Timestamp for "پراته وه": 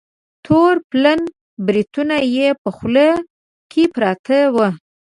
3.93-4.69